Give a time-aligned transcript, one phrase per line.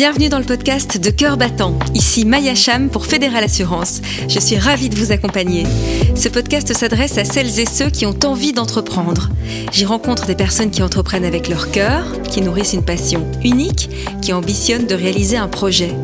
[0.00, 1.78] Bienvenue dans le podcast de Cœur Battant.
[1.92, 4.00] Ici Maya Cham pour Fédéral Assurance.
[4.28, 5.64] Je suis ravie de vous accompagner.
[6.16, 9.28] Ce podcast s'adresse à celles et ceux qui ont envie d'entreprendre.
[9.72, 13.90] J'y rencontre des personnes qui entreprennent avec leur cœur, qui nourrissent une passion unique,
[14.22, 15.94] qui ambitionnent de réaliser un projet.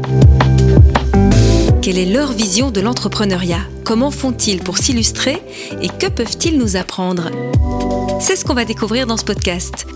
[1.80, 3.62] Quelle est leur vision de l'entrepreneuriat?
[3.82, 5.40] Comment font-ils pour s'illustrer?
[5.80, 7.30] Et que peuvent-ils nous apprendre?
[8.20, 9.86] C'est ce qu'on va découvrir dans ce podcast.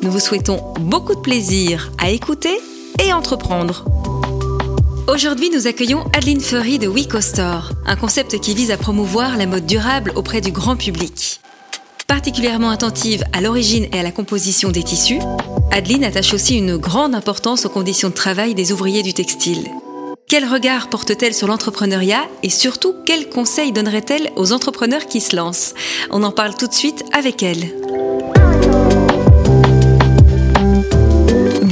[0.00, 2.58] Nous vous souhaitons beaucoup de plaisir à écouter
[3.00, 3.84] et entreprendre.
[5.08, 9.66] Aujourd'hui, nous accueillons Adeline Furry de WeCoStore, un concept qui vise à promouvoir la mode
[9.66, 11.40] durable auprès du grand public.
[12.06, 15.20] Particulièrement attentive à l'origine et à la composition des tissus,
[15.70, 19.68] Adeline attache aussi une grande importance aux conditions de travail des ouvriers du textile.
[20.28, 25.74] Quel regard porte-t-elle sur l'entrepreneuriat et surtout quels conseils donnerait-elle aux entrepreneurs qui se lancent?
[26.10, 27.81] On en parle tout de suite avec elle.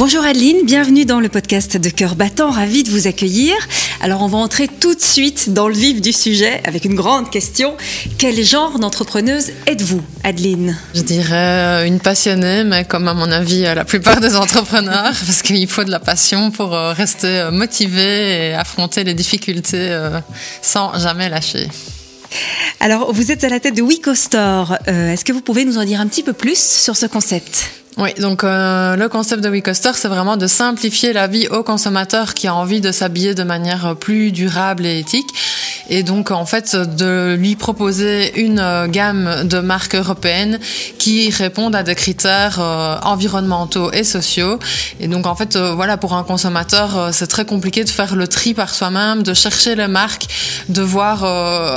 [0.00, 3.54] Bonjour Adeline, bienvenue dans le podcast de Cœur Battant, ravi de vous accueillir.
[4.00, 7.28] Alors on va entrer tout de suite dans le vif du sujet avec une grande
[7.28, 7.76] question.
[8.16, 10.78] Quel genre d'entrepreneuse êtes-vous Adeline?
[10.94, 15.68] Je dirais une passionnée, mais comme à mon avis la plupart des entrepreneurs, parce qu'il
[15.68, 20.18] faut de la passion pour euh, rester euh, motivé et affronter les difficultés euh,
[20.62, 21.68] sans jamais lâcher.
[22.80, 24.78] Alors, vous êtes à la tête de WeCoStore.
[24.86, 27.79] Est-ce que vous pouvez nous en dire un petit peu plus sur ce concept?
[27.96, 32.34] Oui, donc euh, le concept de WeCoster, c'est vraiment de simplifier la vie au consommateur
[32.34, 35.26] qui a envie de s'habiller de manière plus durable et éthique
[35.90, 40.58] et donc en fait de lui proposer une euh, gamme de marques européennes
[40.98, 44.58] qui répondent à des critères euh, environnementaux et sociaux.
[45.00, 48.28] Et donc en fait euh, voilà pour un consommateur c'est très compliqué de faire le
[48.28, 50.26] tri par soi-même, de chercher les marques,
[50.68, 51.18] de voir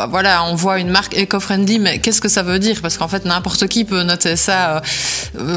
[0.10, 2.82] voilà on voit une marque eco-friendly mais qu'est-ce que ça veut dire?
[2.82, 4.82] Parce qu'en fait n'importe qui peut noter ça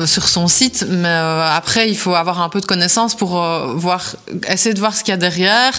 [0.07, 3.41] sur son site mais après il faut avoir un peu de connaissances pour
[3.75, 4.17] voir
[4.49, 5.73] essayer de voir ce qu'il y a derrière.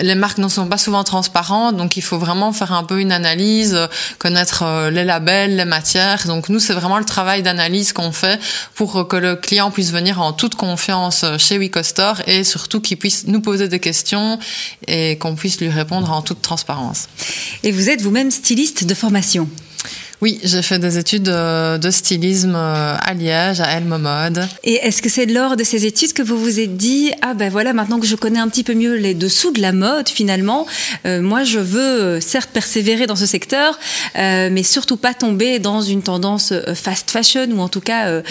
[0.00, 3.12] Les marques ne sont pas souvent transparentes donc il faut vraiment faire un peu une
[3.12, 3.78] analyse,
[4.18, 6.26] connaître euh, les labels, les matières.
[6.26, 8.40] Donc nous, c'est vraiment le travail d'analyse qu'on fait
[8.74, 13.26] pour que le client puisse venir en toute confiance chez WeCoStore et surtout qu'il puisse
[13.26, 14.38] nous poser des questions
[14.86, 17.08] et qu'on puisse lui répondre en toute transparence.
[17.62, 19.48] Et vous êtes vous-même styliste de formation?
[20.22, 24.46] Oui, j'ai fait des études de stylisme euh, à Liège, à Elmo Mode.
[24.62, 27.50] Et est-ce que c'est lors de ces études que vous vous êtes dit ah ben
[27.50, 30.64] voilà maintenant que je connais un petit peu mieux les dessous de la mode finalement,
[31.06, 33.80] euh, moi je veux euh, certes persévérer dans ce secteur,
[34.14, 38.22] mais surtout pas tomber dans une tendance fast fashion ou en tout cas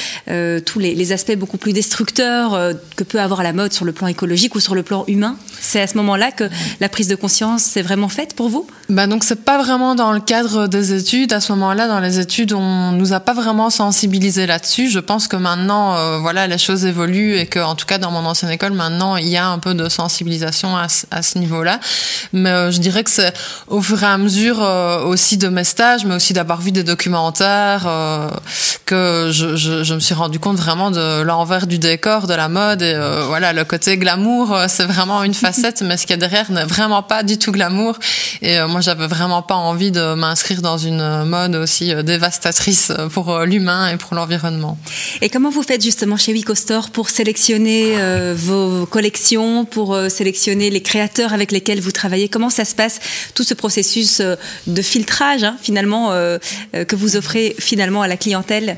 [0.65, 4.07] tous les, les, aspects beaucoup plus destructeurs que peut avoir la mode sur le plan
[4.07, 5.35] écologique ou sur le plan humain.
[5.59, 6.45] C'est à ce moment-là que
[6.79, 8.65] la prise de conscience s'est vraiment faite pour vous?
[8.87, 12.19] Bah donc c'est pas vraiment dans le cadre des études à ce moment-là dans les
[12.19, 14.89] études, on nous a pas vraiment sensibilisé là-dessus.
[14.89, 18.11] Je pense que maintenant, euh, voilà, les choses évoluent et que, en tout cas, dans
[18.11, 21.79] mon ancienne école, maintenant, il y a un peu de sensibilisation à, ce niveau-là.
[22.31, 23.33] Mais euh, je dirais que c'est
[23.67, 26.83] au fur et à mesure euh, aussi de mes stages, mais aussi d'avoir vu des
[26.83, 27.87] documentaires,
[28.91, 32.49] que je, je, je, me suis rendu compte vraiment de l'envers du décor de la
[32.49, 32.95] mode et
[33.27, 36.65] voilà, le côté glamour, c'est vraiment une facette, mais ce qu'il y a derrière n'est
[36.65, 37.97] vraiment pas du tout glamour.
[38.41, 43.07] Et moi, j'avais vraiment pas envie de m'inscrire dans une mode aussi euh, dévastatrice euh,
[43.07, 44.77] pour euh, l'humain et pour l'environnement.
[45.21, 47.95] Et comment vous faites justement chez WeCoStore pour sélectionner
[48.33, 52.29] vos collections, pour sélectionner les créateurs avec lesquels vous travaillez?
[52.29, 52.99] Comment ça se passe
[53.33, 54.21] tout ce processus
[54.67, 58.77] de filtrage hein, finalement que vous offrez finalement à la clientèle?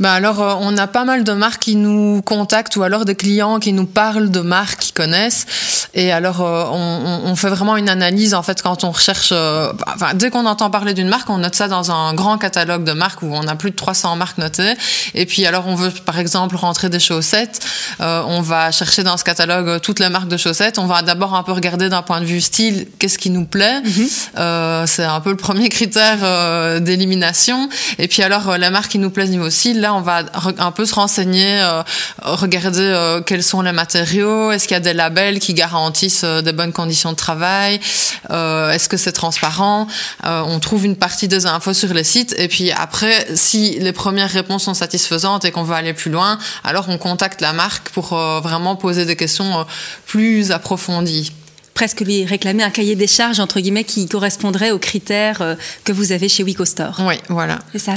[0.00, 3.14] bah alors, euh, on a pas mal de marques qui nous contactent ou alors des
[3.14, 5.46] clients qui nous parlent de marques qu'ils connaissent.
[5.92, 9.28] Et alors, euh, on, on, fait vraiment une analyse en fait quand on recherche.
[9.32, 12.84] Euh, enfin, dès qu'on entend parler d'une marque, on note ça dans un grand catalogue
[12.84, 14.74] de marques où on a plus de 300 marques notées.
[15.14, 17.60] Et puis, alors, on veut par exemple rentrer des chaussettes.
[17.98, 20.78] on va chercher dans ce catalogue toutes les marques de chaussettes.
[20.78, 23.80] On va d'abord un peu regarder d'un point de vue style, qu'est-ce qui nous plaît.
[23.82, 24.86] Mm-hmm.
[24.86, 27.68] C'est un peu le premier critère d'élimination.
[27.98, 30.22] Et puis alors, les marques qui nous plaisent niveau style, là on va
[30.58, 31.82] un peu se renseigner, euh,
[32.22, 36.42] regarder euh, quels sont les matériaux, est-ce qu'il y a des labels qui garantissent euh,
[36.42, 37.80] des bonnes conditions de travail,
[38.30, 39.86] est-ce que c'est transparent.
[40.24, 44.30] on trouve une partie des infos sur les sites et puis après, si les premières
[44.30, 48.14] réponses sont satisfaisantes et qu'on veut aller plus loin, alors on contacte la marque pour
[48.14, 49.66] vraiment poser des questions
[50.06, 51.32] plus approfondies
[51.74, 55.92] presque lui réclamer un cahier des charges entre guillemets qui correspondrait aux critères euh, que
[55.92, 57.00] vous avez chez WeCoStore.
[57.06, 57.58] Oui, voilà.
[57.72, 57.94] C'est ça.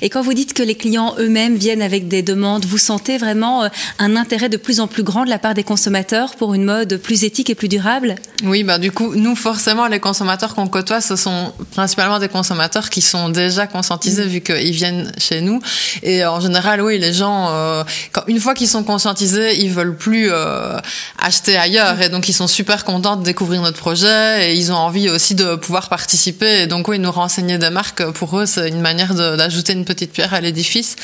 [0.00, 3.64] Et quand vous dites que les clients eux-mêmes viennent avec des demandes, vous sentez vraiment
[3.64, 3.68] euh,
[3.98, 6.96] un intérêt de plus en plus grand de la part des consommateurs pour une mode
[6.96, 8.16] plus éthique et plus durable?
[8.44, 12.88] Oui, bah du coup, nous forcément, les consommateurs qu'on côtoie, ce sont principalement des consommateurs
[12.88, 14.28] qui sont déjà conscientisés mm.
[14.28, 15.60] vu qu'ils viennent chez nous.
[16.04, 17.82] Et en général, oui, les gens, euh,
[18.12, 20.78] quand, une fois qu'ils sont conscientisés, ils veulent plus euh,
[21.18, 22.02] acheter ailleurs, mm.
[22.02, 25.34] et donc ils sont super contents de découvrir notre projet et ils ont envie aussi
[25.34, 26.62] de pouvoir participer.
[26.62, 30.12] Et donc oui, nous renseigner des marques pour eux, c'est une manière d'ajouter une petite
[30.12, 30.94] pierre à l'édifice.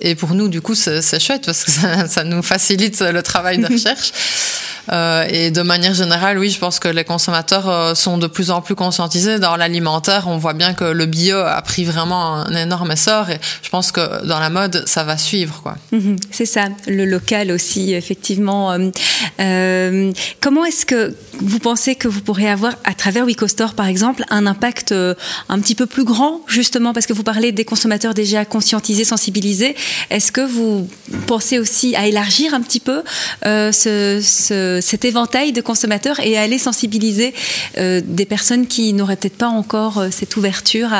[0.00, 3.58] Et pour nous, du coup, c'est chouette parce que ça, ça nous facilite le travail
[3.58, 4.12] de recherche.
[4.92, 8.50] Euh, et de manière générale, oui, je pense que les consommateurs euh, sont de plus
[8.50, 9.38] en plus conscientisés.
[9.38, 13.38] Dans l'alimentaire, on voit bien que le bio a pris vraiment un énorme essor et
[13.62, 15.74] je pense que dans la mode, ça va suivre.
[15.92, 18.76] Mhm, c'est ça, le local aussi, effectivement.
[19.40, 24.24] Euh, comment est-ce que vous pensez que vous pourrez avoir, à travers WeCoStore par exemple,
[24.30, 28.44] un impact un petit peu plus grand, justement, parce que vous parlez des consommateurs déjà
[28.44, 29.76] conscientisés, sensibilisés.
[30.10, 30.88] Est-ce que vous
[31.26, 33.02] pensez aussi à élargir un petit peu
[33.42, 34.20] ce
[34.80, 37.34] cet éventail de consommateurs et aller sensibiliser
[37.78, 40.90] euh, des personnes qui n'auraient peut-être pas encore euh, cette ouverture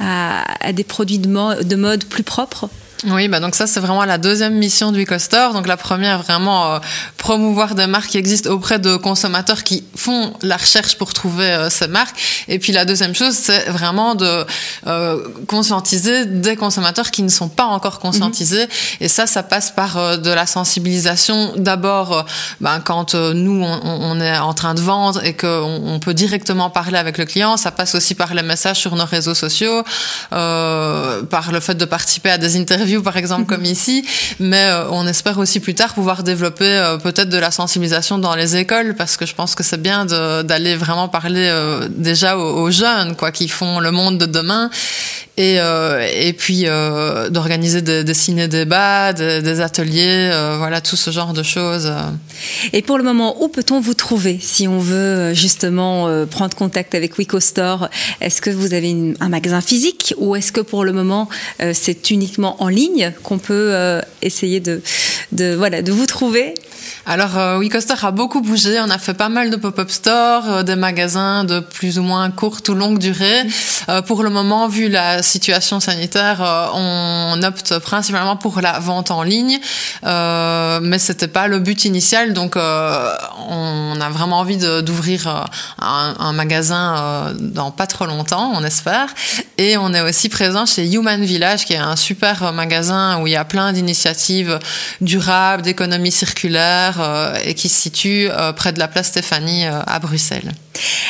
[0.00, 2.68] à, des produits de mode plus propres
[3.04, 5.52] oui, bah donc ça c'est vraiment la deuxième mission du Ecostore.
[5.52, 6.78] Donc la première vraiment euh,
[7.18, 11.68] promouvoir des marques qui existent auprès de consommateurs qui font la recherche pour trouver euh,
[11.68, 12.16] ces marques.
[12.48, 14.46] Et puis la deuxième chose c'est vraiment de
[14.86, 18.62] euh, conscientiser des consommateurs qui ne sont pas encore conscientisés.
[18.62, 18.70] Mhm.
[19.00, 21.52] Et ça, ça passe par de la sensibilisation.
[21.56, 22.24] D'abord,
[22.60, 26.70] ben, quand nous on, on, est en train de vendre et qu'on on peut directement
[26.70, 29.82] parler avec le client, ça passe aussi par les messages sur nos réseaux sociaux,
[30.30, 34.04] par le fait de participer à des interviews par exemple, comme ici.
[34.38, 38.34] Mais euh, on espère aussi plus tard pouvoir développer euh, peut-être de la sensibilisation dans
[38.34, 42.70] les écoles, parce que je pense que c'est bien d'aller vraiment parler euh, déjà aux,
[42.70, 44.70] jeunes, quoi, qui font le monde de demain
[45.38, 46.64] et, et puis
[47.30, 51.92] d'organiser des, des ciné-débats, des, des, ateliers, voilà tout ce genre de choses.
[52.72, 57.18] Et pour le moment, où peut-on vous trouver si on veut justement prendre contact avec
[57.18, 57.88] WeCoStore
[58.22, 61.28] Est-ce que vous avez une, un magasin physique ou est-ce que pour le moment
[61.74, 62.75] c'est uniquement en ligne
[63.22, 63.74] qu'on peut
[64.22, 64.80] essayer de,
[65.32, 66.54] de, voilà, de vous trouver
[67.08, 68.80] alors, euh, WeCoaster a beaucoup bougé.
[68.80, 72.30] On a fait pas mal de pop-up stores, euh, des magasins de plus ou moins
[72.32, 73.46] courte ou longue durée.
[73.88, 79.12] Euh, pour le moment, vu la situation sanitaire, euh, on opte principalement pour la vente
[79.12, 79.60] en ligne,
[80.04, 82.32] euh, mais c'était pas le but initial.
[82.32, 85.46] Donc, on a vraiment envie d'ouvrir
[85.80, 89.14] un, un, magasin dans pas trop longtemps, on espère.
[89.58, 93.32] Et on est aussi présent chez Human Village, qui est un super magasin où il
[93.32, 94.58] y a plein d'initiatives
[95.00, 96.56] durables, d'économie circulaire
[96.98, 100.52] euh, et qui se situe euh, près de la place Stéphanie euh, à Bruxelles.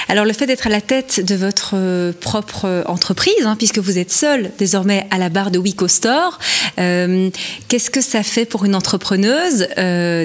[0.08, 4.12] Alors le fait d'être à la tête de votre propre entreprise, hein, puisque vous êtes
[4.12, 6.38] seul désormais à la barre de Wico Store,
[6.76, 9.66] qu'est-ce que ça fait pour une entrepreneuse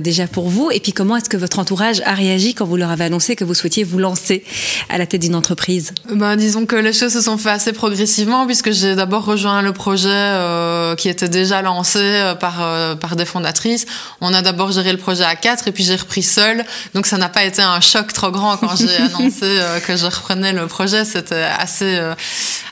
[0.02, 0.70] déjà pour vous?
[0.72, 3.44] Et puis comment est-ce que votre entourage a réagi quand vous leur avez annoncé que
[3.44, 4.44] vous souhaitiez vous lancer
[4.90, 5.94] à la tête d'une entreprise?
[6.12, 9.74] Ben, Disons que les choses se sont faites assez progressivement puisque j'ai d'abord rejoint le
[9.74, 13.86] projet qui était déjà lancé par, par des fondatrices.
[14.22, 16.64] On a d'abord géré le projet à 4 et puis j'ai repris seul.
[16.94, 20.06] Donc ça n'a pas été un choc trop grand quand j'ai annoncé euh, que je
[20.06, 21.06] reprenais le projet.
[21.06, 22.14] C'était assez, euh,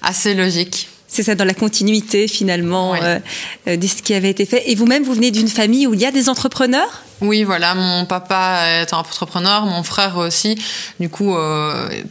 [0.02, 0.90] assez logique.
[1.08, 3.18] C'est ça, dans la continuité finalement euh,
[3.66, 4.70] de ce qui avait été fait.
[4.70, 7.02] Et vous-même, vous venez d'une famille où il y a des entrepreneurs?
[7.22, 10.56] Oui, voilà, mon papa est un entrepreneur, mon frère aussi.
[11.00, 11.36] Du coup,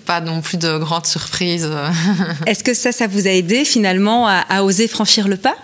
[0.04, 1.70] pas non plus de grandes surprises.
[2.46, 5.54] Est-ce que ça, ça vous a aidé finalement à oser franchir le pas?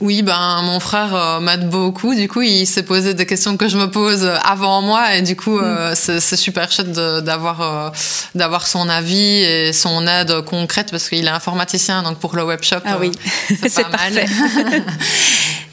[0.00, 2.14] Oui, ben mon frère euh, m'aide beaucoup.
[2.14, 5.36] Du coup, il s'est posé des questions que je me pose avant moi, et du
[5.36, 5.94] coup, euh, mm.
[5.94, 7.90] c'est super chouette d'avoir euh,
[8.34, 12.76] d'avoir son avis et son aide concrète parce qu'il est informaticien, donc pour le webshop,
[12.84, 13.10] ah oui,
[13.68, 14.26] c'est pas mal.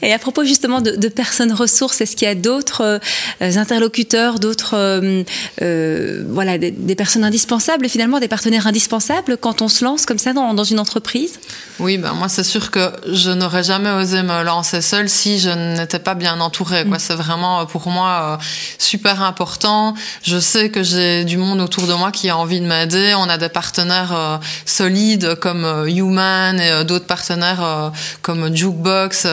[0.02, 3.00] Et à propos justement de, de personnes ressources, est-ce qu'il y a d'autres
[3.42, 5.22] euh, interlocuteurs, d'autres euh,
[5.62, 10.18] euh, voilà, des, des, personnes indispensables, finalement des partenaires indispensables quand on se lance comme
[10.18, 11.38] ça dans, dans une entreprise?
[11.80, 15.50] Oui, ben moi c'est sûr que je n'aurais jamais osé me lancer seule si je
[15.50, 16.84] n'étais pas bien entourée.
[16.84, 16.98] Quoi.
[16.98, 17.00] Mm.
[17.00, 18.38] C'est vraiment pour moi
[18.78, 19.94] super important.
[20.22, 23.14] Je sais que j'ai du monde autour de moi qui a envie de m'aider.
[23.16, 29.26] On a des partenaires solides comme Human et d'autres partenaires comme Jukebox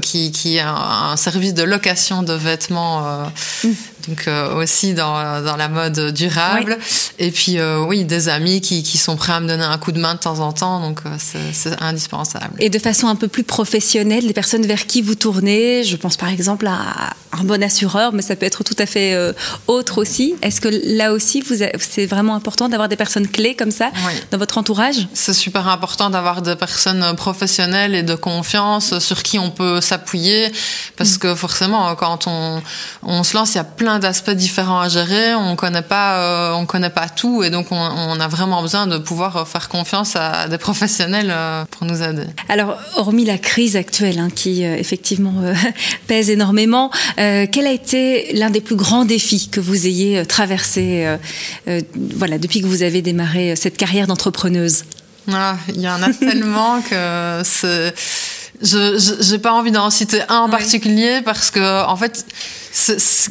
[0.00, 3.24] qui, qui est un, service de location de vêtements, euh,
[3.64, 3.72] mm.
[4.08, 6.78] Donc euh, aussi dans, dans, la mode durable.
[7.18, 9.92] Et puis euh, oui, des amis qui, qui, sont prêts à me donner un coup
[9.92, 12.54] de main de temps en temps, donc c'est indispensable.
[12.58, 16.16] Et de façon un peu plus professionnelle, les personnes vers qui vous tournez, je pense
[16.16, 19.16] par exemple à un bon assureur, mais ça peut être tout à fait
[19.66, 20.34] autre aussi.
[20.42, 21.42] Est-ce que là aussi,
[21.78, 23.90] c'est vraiment important d'avoir des personnes clés comme ça
[24.30, 25.08] dans votre entourage?
[25.14, 30.52] C'est super important d'avoir des personnes professionnelles et de confiance sur qui on peut s'appuyer,
[30.96, 31.18] parce mm.
[31.18, 32.62] que forcément, quand on,
[33.02, 35.34] on se lance, il y a plein d'aspects différents à gérer.
[35.34, 38.98] On connaît pas, on connaît pas tout, et donc on, on a vraiment besoin de
[38.98, 41.34] pouvoir faire confiance à des professionnels
[41.70, 42.24] pour nous aider.
[42.48, 45.54] Alors, hormis la crise actuelle hein, qui euh, effectivement euh,
[46.06, 51.06] pèse énormément, euh, quel a été l'un des plus grands défis que vous ayez traversé
[52.16, 54.84] voilà, depuis que vous avez démarré cette carrière d'entrepreneuse?
[55.30, 57.42] Ah, Il y en a tellement que
[58.62, 62.24] je n'ai pas envie d'en citer un en particulier parce que en fait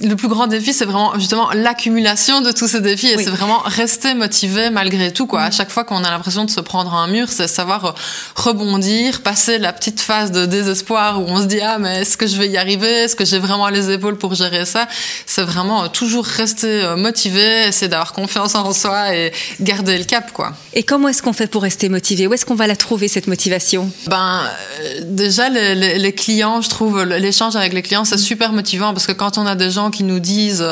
[0.04, 3.60] le plus grand défi, c'est vraiment justement l'accumulation de tous ces défis et c'est vraiment
[3.66, 5.26] rester motivé malgré tout.
[5.26, 5.42] Quoi.
[5.42, 5.54] À mm.
[5.54, 7.92] chaque fois qu'on a l'impression de se prendre un mur, c'est savoir euh,
[8.36, 12.28] rebondir, passer la petite phase de désespoir où on se dit ah mais est-ce que
[12.28, 14.88] je vais y arriver, est-ce que j'ai vraiment les épaules pour gérer ça?
[15.26, 20.04] C'est vraiment euh, toujours rester euh, motivé, essayer d'avoir confiance en soi et garder le
[20.04, 20.54] cap quoi.
[20.74, 22.28] Et comment est-ce qu'on fait pour rester motivé?
[22.28, 23.92] Où est-ce qu'on va la trouver cette motivation?
[24.06, 24.42] Ben
[25.02, 29.08] déjà les, les, les clients, je trouve l'échange avec les clients c'est super motivant parce
[29.08, 30.66] que quand on a des gens qui nous disent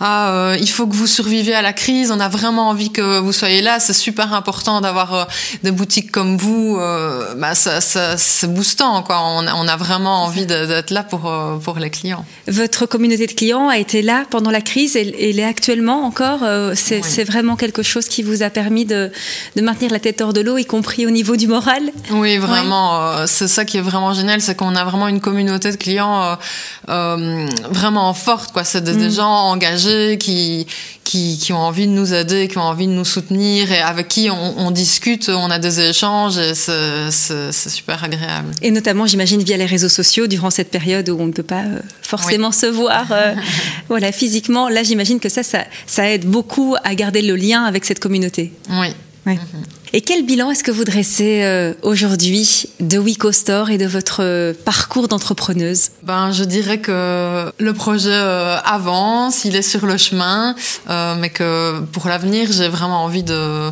[0.00, 3.18] ah euh, il faut que vous surviviez à la crise, on a vraiment envie que
[3.18, 5.24] vous soyez là, c'est super important d'avoir euh,
[5.62, 9.20] des boutiques comme vous, euh, bah ça, ça c'est boostant quoi.
[9.22, 11.30] On, on, a vraiment envie d'être là pour
[11.62, 12.24] pour les clients.
[12.46, 16.40] Votre communauté de clients a été là pendant la crise et elle est actuellement encore.
[16.74, 19.10] c'est vraiment quelque chose qui vous a permis de,
[19.56, 21.82] de maintenir la tête hors de l'eau, y compris au niveau du moral.
[22.10, 23.26] Oui, vraiment.
[23.26, 26.38] c'est ça qui est vraiment génial, c'est qu'on a vraiment une communauté de clients
[26.86, 29.10] vraiment forte quoi c'est des, mm.
[29.10, 30.66] gens engagés qui,
[31.04, 34.08] qui, qui ont envie de nous aider qui ont envie de nous soutenir et avec
[34.08, 38.50] qui on, on discute on a des échanges et c'est super agréable.
[38.62, 41.62] Et notamment j'imagine via les réseaux sociaux durant cette période où on ne peut pas
[41.62, 43.34] euh, forcément se voir euh,
[43.88, 47.84] voilà physiquement là j'imagine que ça, ça ça aide beaucoup à garder le lien avec
[47.84, 48.52] cette communauté.
[48.70, 48.88] Oui.
[49.26, 49.77] Mhm.
[49.94, 54.22] Et quel bilan est-ce que vous dressez euh, aujourd'hui de Wico Store et de votre
[54.22, 55.90] euh, parcours d'entrepreneuse?
[56.02, 60.54] Ben, je dirais que le projet euh, avance, il est sur le chemin,
[60.88, 63.70] mais que pour l'avenir, j'ai vraiment envie de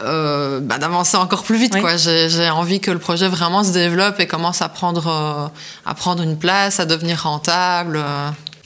[0.00, 1.78] ben, d'avancer encore plus vite.
[1.80, 1.96] Quoi.
[1.96, 5.50] J'ai, envie que le projet vraiment se développe et commence à prendre
[5.86, 8.02] à prendre une place, à devenir rentable.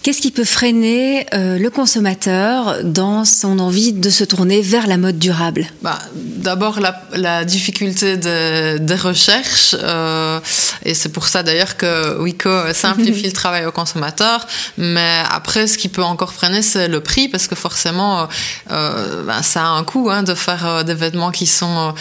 [0.04, 4.98] Qu'est-ce qui peut freiner euh, le consommateur dans son envie de se tourner vers la
[4.98, 5.66] mode durable?
[5.80, 6.78] Bah, D'abord
[7.14, 10.40] la, difficulté des de recherches, euh,
[10.84, 14.46] et c'est pour ça d'ailleurs que Wico simplifie le travail au consommateur.
[14.76, 18.28] Mais après, ce qui peut encore freiner, c'est le prix, parce que forcément,
[18.72, 21.94] euh, bah, ça a un coût hein, de faire des vêtements qui sont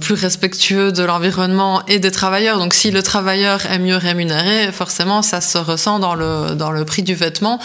[0.00, 2.56] plus respectueux de l'environnement et des travailleurs.
[2.56, 6.86] Donc si le travailleur est mieux rémunéré, forcément, ça se ressent dans le, dans le
[6.86, 7.58] prix du vêtement.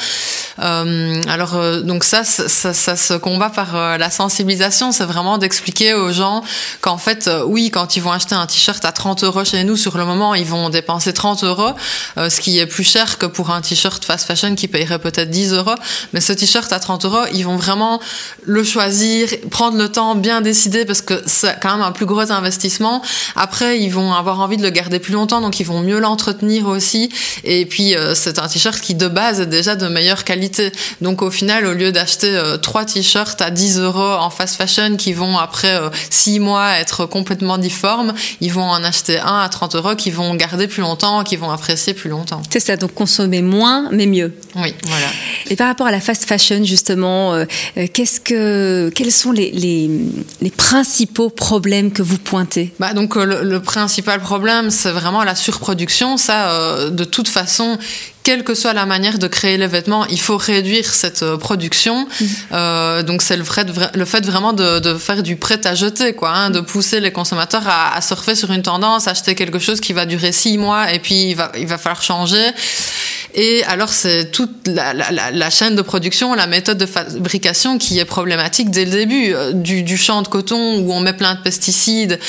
[0.59, 5.93] Euh, alors euh, donc ça, ça, se combat par euh, la sensibilisation, c'est vraiment d'expliquer
[5.93, 6.43] aux gens
[6.81, 9.97] qu'en fait, oui, quand ils vont acheter un t-shirt à 30 euros chez nous, sur
[9.97, 11.73] le moment, ils vont dépenser 30 euros,
[12.17, 15.53] ce qui est plus cher que pour un t-shirt fast fashion qui payerait peut-être 10
[15.53, 15.75] euros.
[16.13, 17.99] Mais ce t-shirt à 30 euros, ils vont vraiment
[18.43, 22.31] le choisir, prendre le temps, bien décider, parce que c'est quand même un plus gros
[22.31, 23.01] investissement.
[23.35, 26.67] Après, ils vont avoir envie de le garder plus longtemps, donc ils vont mieux l'entretenir
[26.67, 27.09] aussi.
[27.43, 30.71] Et puis, c'est un t-shirt qui de base déjà de meilleure qualité.
[31.01, 34.95] Donc au final, au lieu d'acheter euh, trois t-shirts à 10 euros en fast fashion
[34.97, 39.49] qui vont après euh, six mois être complètement difformes, ils vont en acheter un à
[39.49, 42.41] 30 euros qui vont garder plus longtemps, qui vont apprécier plus longtemps.
[42.49, 44.33] C'est ça, donc consommer moins mais mieux.
[44.55, 45.07] Oui, voilà.
[45.49, 47.45] Et par rapport à la fast fashion justement, euh,
[47.93, 49.89] qu'est-ce que, quels sont les, les,
[50.41, 52.73] les, principaux problèmes que vous pointez?
[52.79, 56.17] Bah donc le, le, principal problème, c'est vraiment la surproduction.
[56.17, 57.77] Ça, de toute façon,
[58.27, 62.05] quelle que soit la manière de créer les vêtements, il faut réduire cette euh, production.
[62.19, 62.27] Mhm.
[62.51, 63.45] Euh, donc c'est le,
[63.93, 67.13] le, fait vraiment de, de, faire du prêt à jeter, quoi, hein, de pousser les
[67.13, 70.91] consommateurs à, à, surfer sur une tendance, acheter quelque chose qui va durer six mois
[70.91, 72.51] et puis il va, il va falloir changer.
[73.33, 77.99] Et alors c'est toute la, la, la, chaîne de production, la méthode de fabrication qui
[77.99, 81.35] est problématique dès le début, euh, du, du champ de coton où on met plein
[81.35, 82.19] de pesticides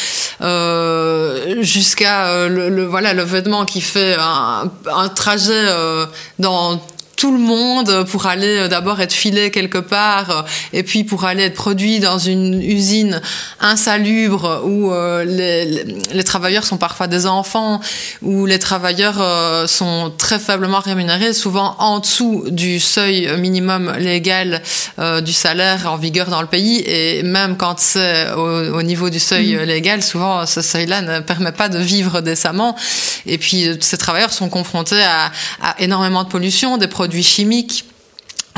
[0.43, 6.07] euh, jusqu'à euh, le, le, voilà le vêtement qui fait un, un trajet euh,
[6.39, 6.81] dans
[7.19, 11.55] tout le monde pour aller d'abord être filé quelque part et puis pour aller être
[11.55, 13.21] produit dans une usine
[13.59, 14.93] insalubre où
[15.27, 15.65] les,
[16.13, 17.81] les, travailleurs sont parfois des enfants,
[18.23, 24.63] où les travailleurs sont très faiblement rémunérés, souvent en dessous du seuil minimum légal
[25.25, 29.57] du salaire en vigueur dans le pays et même quand c'est au, niveau du seuil
[29.57, 29.63] mm.
[29.63, 32.77] légal, souvent ce seuil-là ne permet pas de vivre décemment.
[33.27, 37.85] Et puis ces travailleurs sont confrontés à, à énormément de pollution, des produits chimiques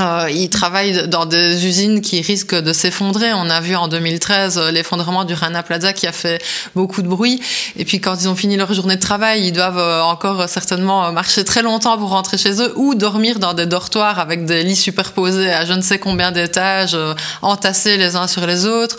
[0.00, 3.32] euh, ils travaillent dans des usines qui risquent de s'effondrer.
[3.34, 6.42] On a vu en 2013 euh, l'effondrement du Rana Plaza qui a fait
[6.74, 7.40] beaucoup de bruit.
[7.76, 11.12] Et puis quand ils ont fini leur journée de travail, ils doivent euh, encore certainement
[11.12, 14.76] marcher très longtemps pour rentrer chez eux ou dormir dans des dortoirs avec des lits
[14.76, 16.96] superposés à je ne sais combien d'étages,
[17.42, 18.96] entassés les uns sur les autres.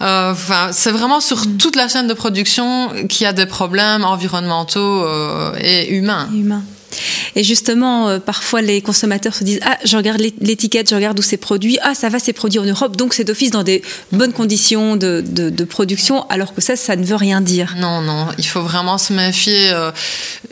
[0.00, 1.56] Enfin, c'est vraiment sur mm.
[1.56, 5.06] toute la chaîne de production qu'il y a des problèmes environnementaux
[5.58, 6.28] et humains.
[6.32, 6.62] Humains.
[7.36, 11.22] Et justement, euh, parfois les consommateurs se disent ah je regarde l'étiquette, je regarde où
[11.22, 14.32] c'est produit, ah ça va c'est produit en Europe, donc c'est d'office dans des bonnes
[14.32, 17.74] conditions de, de, production, alors que ça ça ne veut rien dire.
[17.78, 19.90] Non non, il faut vraiment se méfier, euh,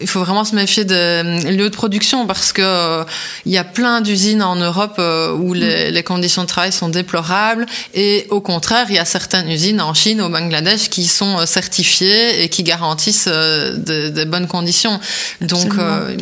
[0.00, 3.04] il faut vraiment se méfier des euh, lieux de production parce que
[3.46, 5.00] il y a plein d'usines en Europe
[5.40, 5.94] où les, mm.
[5.94, 9.94] les, conditions de travail sont déplorables et au contraire il y a certaines usines en
[9.94, 15.00] Chine, au Bangladesh qui sont certifiées et qui garantissent des bonnes conditions.
[15.40, 15.74] Donc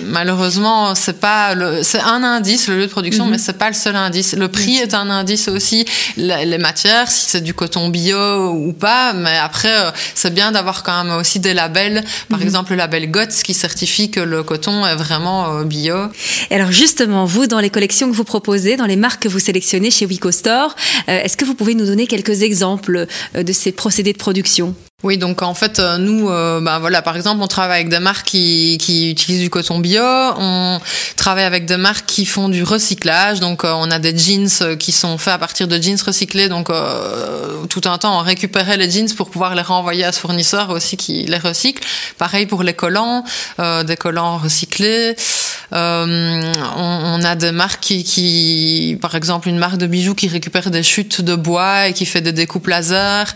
[0.04, 3.32] malheureusement, c'est pas le, c'est un indice le lieu de production, mhm.
[3.32, 4.34] mais c'est pas le seul indice.
[4.34, 5.84] Le prix est un indice aussi,
[6.16, 9.12] les, matières, si c'est du coton bio ou pas.
[9.12, 12.46] Mais après, euh, c'est bien d'avoir quand même aussi des labels, par mhm.
[12.46, 15.96] exemple le label GOTS qui certifie que le coton est vraiment euh, bio.
[16.50, 19.38] Et alors justement, vous dans les collections que vous proposez, dans les marques que vous
[19.38, 20.74] sélectionnez chez Wico Store,
[21.08, 24.74] euh, est-ce que vous pouvez nous donner quelques exemples de ces procédés de production?
[25.02, 27.98] Oui, donc en fait, euh, nous, euh, bah, voilà, par exemple, on travaille avec des
[27.98, 30.80] marques qui, qui utilisent du coton bio, on
[31.16, 34.92] travaille avec des marques qui font du recyclage, donc euh, on a des jeans qui
[34.92, 36.68] sont faits à partir de jeans recyclés, donc
[37.68, 40.96] tout un temps on récupérait les jeans pour pouvoir les renvoyer à ce fournisseur aussi
[40.96, 41.86] qui les recycle.
[42.16, 43.24] Pareil pour les collants,
[43.58, 45.16] des collants recyclés.
[45.72, 50.70] on, on, a des marques qui, qui, par exemple, une marque de bijoux qui récupère
[50.70, 53.34] des chutes de bois et qui fait des découpes laser.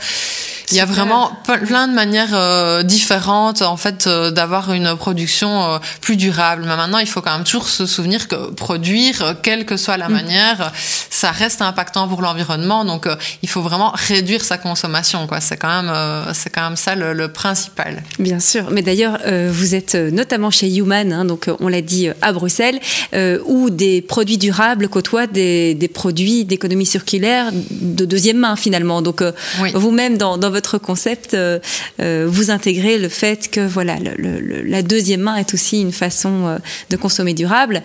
[0.70, 5.62] Il y a vraiment plein de manières euh, différentes en fait euh, d'avoir une production
[5.62, 6.62] euh, plus durable.
[6.66, 10.08] Mais maintenant, il faut quand même toujours se souvenir que produire, quelle que soit la
[10.08, 10.12] mm.
[10.12, 10.72] manière,
[11.10, 12.84] ça reste impactant pour l'environnement.
[12.84, 13.08] Donc,
[13.42, 15.26] il faut vraiment réduire sa consommation.
[15.26, 15.92] Quoi, c'est quand même,
[16.34, 18.02] c'est quand même ça le, principal.
[18.18, 18.70] Bien sûr.
[18.70, 19.18] Mais d'ailleurs,
[19.50, 22.80] vous êtes notamment chez Human, hein, donc on l'a dit à Bruxelles,
[23.46, 29.02] où des produits durables côtoient des, des produits d'économie circulaire de deuxième main finalement.
[29.02, 29.22] Donc,
[29.74, 31.58] vous-même dans, dans votre votre concept, euh,
[32.00, 36.58] euh, vous intégrez le fait que voilà, la deuxième main est aussi une façon euh,
[36.90, 37.82] de consommer durable,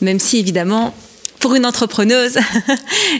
[0.00, 0.94] même si évidemment
[1.40, 2.38] pour une entrepreneuse,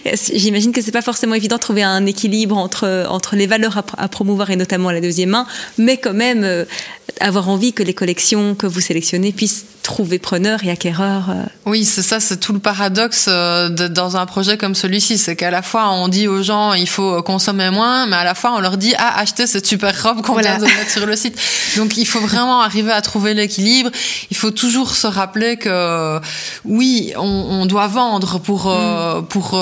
[0.33, 4.09] j'imagine que c'est pas forcément évident de trouver un équilibre entre, entre les valeurs à,
[4.09, 6.67] promouvoir et notamment la deuxième main, mais quand même
[7.21, 11.31] avoir envie que les collections que vous sélectionnez puissent trouver preneur et acquéreur.
[11.31, 11.45] Euh.
[11.65, 15.53] Oui, c'est ça, c'est tout le paradoxe euh, dans un projet comme celui-ci, c'est qu'à
[15.53, 18.61] la fois on dit aux gens il faut consommer moins, mais à la fois on
[18.61, 21.39] leur dit ah achetez cette super robe qu'on vient de mettre sur le site.
[21.77, 23.91] Donc il faut vraiment arriver à trouver l'équilibre.
[24.33, 26.19] Il faut toujours se rappeler que
[26.65, 29.27] oui, on, doit vendre pour euh, mm.
[29.27, 29.59] pour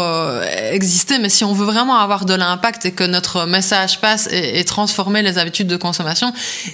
[0.71, 4.65] exister, mais si on veut vraiment avoir de l'impact et que notre message passe et,
[4.65, 6.33] transformer les habitudes de consommation,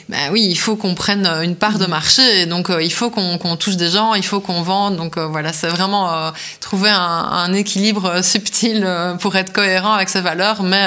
[0.08, 2.42] ben oui, il faut qu'on prenne une part de marché.
[2.42, 4.96] Et donc il faut qu'on qu'on touche des gens, il faut qu'on vende.
[4.96, 8.86] Donc euh, voilà, c'est vraiment euh, trouver un, équilibre euh, subtil
[9.18, 10.86] pour être cohérent avec ses valeurs, mais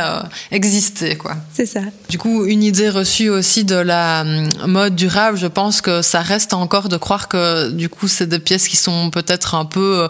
[0.51, 1.35] exister quoi.
[1.51, 1.81] C'est ça.
[2.09, 4.23] Du coup, une idée reçue aussi de la
[4.65, 8.39] mode durable, je pense que ça reste encore de croire que du coup c'est des
[8.39, 10.07] pièces qui sont peut-être un peu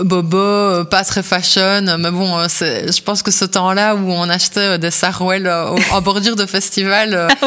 [0.00, 4.90] bobo, pas très fashion, mais bon, je pense que ce temps-là où on achetait des
[4.90, 7.46] sarouels en bordure de festival ah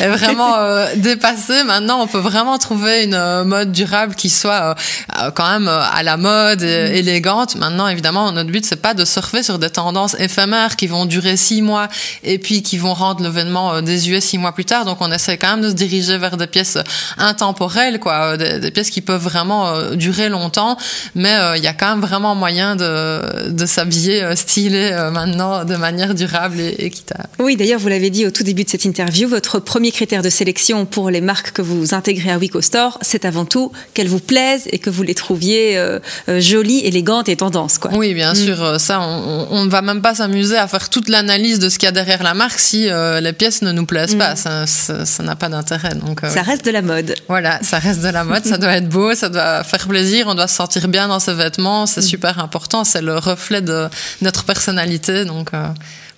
[0.00, 0.54] est, vraiment
[0.96, 1.64] dépassé.
[1.64, 4.74] Maintenant, on peut vraiment trouver une mode durable qui soit
[5.18, 6.94] euh, quand même euh, à la mode, mm.
[6.94, 7.56] élégante.
[7.56, 11.36] Maintenant, évidemment, notre but c'est pas de surfer sur des tendances éphémères qui vont durer
[11.36, 11.88] six mois
[12.22, 14.84] et puis qui vont rendre l'événement euh, désuet six mois plus tard.
[14.84, 16.78] Donc, on essaie quand même de se diriger vers des pièces
[17.18, 20.76] intemporelles, quoi, des, pièces qui peuvent vraiment durer longtemps.
[21.14, 26.14] Mais il y a quand même vraiment moyen de, de s'habiller stylé maintenant de manière
[26.14, 27.28] durable et équitable.
[27.38, 30.30] Oui, d'ailleurs, vous l'avez dit au tout début de cette interview, votre premier critère de
[30.30, 34.18] sélection pour les marques que vous intégrez à Wico Store, c'est avant tout qu'elles vous
[34.18, 37.78] plaisent et que vous les trouviez euh, euh, jolies, élégantes et tendances.
[37.78, 37.92] Quoi.
[37.94, 38.36] Oui, bien mm.
[38.36, 38.80] sûr.
[38.80, 41.88] Ça, on ne va même pas s'amuser à faire toute l'analyse de ce qu'il y
[41.88, 44.34] a derrière la marque si les pièces ne nous plaisent pas.
[44.34, 44.66] Mm.
[44.66, 45.94] Ça n'a pas d'intérêt.
[45.94, 47.14] Donc, ça reste de la mode.
[47.28, 48.44] Voilà, ça reste de la mode.
[48.44, 50.26] ça doit être beau, ça doit faire plaisir.
[50.28, 51.86] On doit se sentir bien dans ses vêtements.
[51.86, 52.14] C'est mm.
[52.14, 52.82] super important.
[52.82, 53.88] C'est le reflet de
[54.22, 55.24] notre personnalité.
[55.24, 55.50] Donc,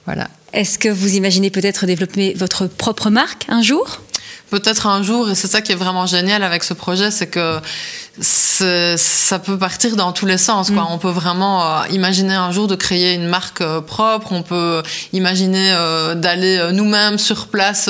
[0.07, 0.29] voilà.
[0.53, 4.01] Est-ce que vous imaginez peut-être développer votre propre marque un jour?
[4.53, 7.59] Peut-être un jour, et c'est ça qui est vraiment génial avec ce projet, c'est que
[8.21, 10.71] ça peut partir dans tous les sens.
[10.71, 10.83] Quoi.
[10.83, 10.88] Mm.
[10.91, 14.33] On peut vraiment euh, imaginer un jour de créer une marque euh, propre.
[14.33, 17.88] On peut imaginer euh, d'aller nous-mêmes sur place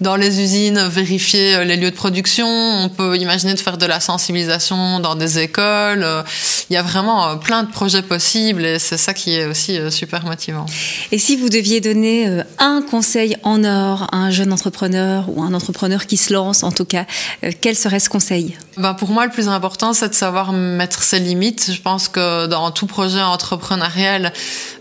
[0.00, 2.48] dans les usines vérifier les lieux de production.
[2.48, 6.06] On peut imaginer de faire de la sensibilisation dans des écoles.
[6.70, 10.24] Il y a vraiment plein de projets possibles et c'est ça qui est aussi super
[10.24, 10.66] motivant.
[11.12, 15.54] Et si vous deviez donner un conseil en or à un jeune entrepreneur ou un
[15.54, 17.04] entrepreneur qui se lance, en tout cas,
[17.60, 21.02] quel serait ce conseil ben Pour moi, le plus important, important, c'est de savoir mettre
[21.02, 21.72] ses limites.
[21.72, 24.32] Je pense que dans tout projet entrepreneurial,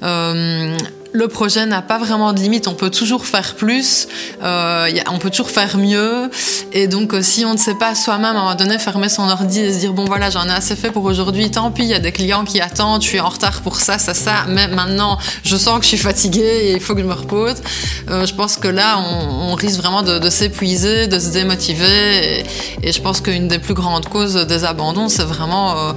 [0.04, 0.78] euh,
[1.14, 2.68] le projet n'a pas vraiment de limite.
[2.68, 4.08] On peut toujours faire plus,
[4.44, 6.30] euh, on peut toujours faire mieux.
[6.74, 9.30] Et donc, euh, si on ne sait pas soi-même à un moment donné fermer son
[9.30, 11.90] ordi et se dire bon voilà, j'en ai assez fait pour aujourd'hui, tant pis, il
[11.90, 14.46] y a des clients qui attendent, je suis en retard pour ça, ça, ça.
[14.48, 17.56] Mais maintenant, je sens que je suis fatiguée et il faut que je me repose.
[18.10, 22.44] Euh, je pense que là, on, risque vraiment de, s'épuiser, de se démotiver.
[22.84, 25.94] Et, je pense qu'une des plus grandes causes des abandons, c'est vraiment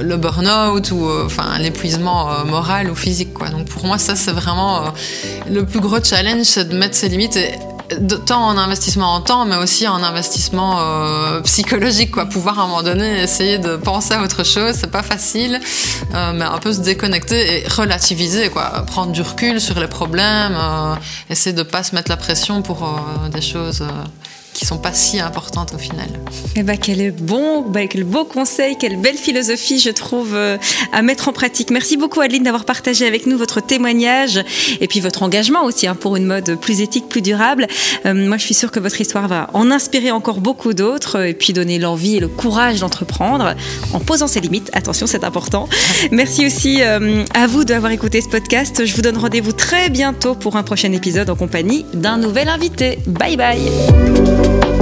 [0.00, 3.28] le burn-out ou enfin l'épuisement moral ou physique.
[3.52, 4.90] Donc pour moi, ça c'est vraiment euh,
[5.50, 7.36] le plus gros challenge, c'est de mettre ses limites.
[7.36, 7.52] Et,
[8.26, 12.26] tant en investissement en temps, mais aussi en investissement euh, psychologique, quoi.
[12.26, 15.60] Pouvoir à un moment donné essayer de penser à autre chose, c'est pas facile,
[16.12, 18.84] euh, mais un peu se déconnecter et relativiser, quoi.
[18.88, 20.58] Prendre du recul sur les problèmes,
[21.30, 22.98] essayer de pas se mettre la pression pour
[23.30, 23.84] des choses
[24.56, 26.08] qui sont pas si importantes au final.
[26.56, 30.56] Eh ben, quel bon, ben, quel beau conseil, quelle belle philosophie, je trouve, euh,
[30.92, 31.70] à mettre en pratique.
[31.70, 34.42] Merci beaucoup, Adeline, d'avoir partagé avec nous votre témoignage
[34.80, 37.66] et puis votre engagement aussi hein, pour une mode plus éthique, plus durable.
[38.06, 41.34] Euh, moi, je suis sûre que votre histoire va en inspirer encore beaucoup d'autres et
[41.34, 43.54] puis donner l'envie et le courage d'entreprendre
[43.92, 44.70] en posant ses limites.
[44.72, 45.68] Attention, c'est important.
[46.12, 48.86] Merci aussi euh, à vous d'avoir écouté ce podcast.
[48.86, 53.00] Je vous donne rendez-vous très bientôt pour un prochain épisode en compagnie d'un nouvel invité.
[53.06, 54.75] Bye bye you.